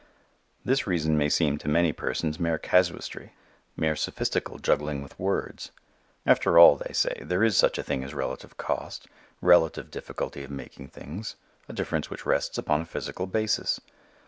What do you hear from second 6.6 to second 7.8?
they say, there is such